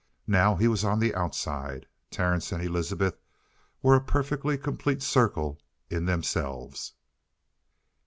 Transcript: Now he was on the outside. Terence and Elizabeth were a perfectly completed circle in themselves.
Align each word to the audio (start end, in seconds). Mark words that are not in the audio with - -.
Now 0.25 0.55
he 0.55 0.67
was 0.67 0.83
on 0.83 0.97
the 0.99 1.13
outside. 1.13 1.85
Terence 2.09 2.51
and 2.51 2.63
Elizabeth 2.63 3.19
were 3.83 3.93
a 3.95 4.01
perfectly 4.01 4.57
completed 4.57 5.03
circle 5.03 5.61
in 5.91 6.05
themselves. 6.05 6.93